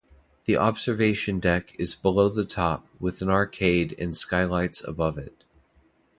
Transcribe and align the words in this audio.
The 0.45 0.57
observation 0.57 1.39
deck 1.39 1.75
is 1.77 1.93
below 1.93 2.27
the 2.27 2.43
top, 2.43 2.87
with 2.99 3.21
an 3.21 3.29
arcade 3.29 3.93
and 3.99 4.17
skylights 4.17 4.83
above 4.83 5.19
it. 5.19 5.43